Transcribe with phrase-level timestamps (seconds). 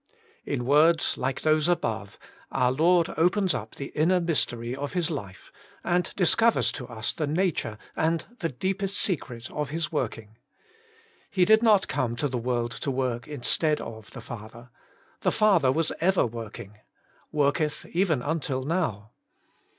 [0.47, 2.17] In words like those above,
[2.51, 5.51] our Lord opens up the inner mystery of His life,
[5.83, 10.37] and discovers to us the nature and the deepest secret of His working.
[11.29, 14.71] He did not come to the world to work instead of the Father;
[15.19, 16.77] the Father was ever vv^orking
[17.17, 19.11] —* worketh even until now.'